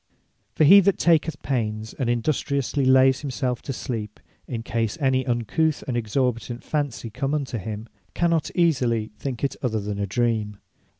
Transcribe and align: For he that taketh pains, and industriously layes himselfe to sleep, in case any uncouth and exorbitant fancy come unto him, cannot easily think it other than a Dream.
For 0.55 0.63
he 0.63 0.79
that 0.79 0.97
taketh 0.97 1.43
pains, 1.43 1.93
and 1.93 2.09
industriously 2.09 2.85
layes 2.85 3.19
himselfe 3.19 3.61
to 3.61 3.71
sleep, 3.71 4.19
in 4.47 4.63
case 4.63 4.97
any 4.99 5.27
uncouth 5.27 5.83
and 5.87 5.95
exorbitant 5.95 6.63
fancy 6.63 7.11
come 7.11 7.35
unto 7.35 7.59
him, 7.59 7.87
cannot 8.15 8.49
easily 8.55 9.11
think 9.19 9.43
it 9.43 9.55
other 9.61 9.79
than 9.79 9.99
a 9.99 10.07
Dream. 10.07 10.57